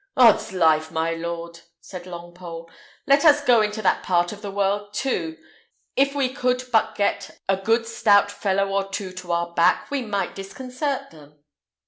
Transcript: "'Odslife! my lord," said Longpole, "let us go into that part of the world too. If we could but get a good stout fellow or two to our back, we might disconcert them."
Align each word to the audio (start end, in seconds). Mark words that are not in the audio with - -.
"'Odslife! 0.17 0.89
my 0.89 1.13
lord," 1.13 1.59
said 1.79 2.05
Longpole, 2.07 2.67
"let 3.05 3.23
us 3.23 3.45
go 3.45 3.61
into 3.61 3.83
that 3.83 4.01
part 4.01 4.31
of 4.31 4.41
the 4.41 4.49
world 4.49 4.91
too. 4.95 5.37
If 5.95 6.15
we 6.15 6.29
could 6.33 6.63
but 6.71 6.95
get 6.95 7.37
a 7.47 7.57
good 7.57 7.85
stout 7.85 8.31
fellow 8.31 8.69
or 8.69 8.89
two 8.89 9.11
to 9.13 9.31
our 9.31 9.53
back, 9.53 9.91
we 9.91 10.01
might 10.01 10.33
disconcert 10.33 11.11
them." 11.11 11.37